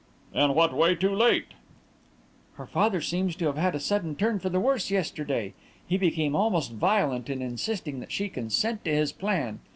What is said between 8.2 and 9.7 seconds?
consent to his plan.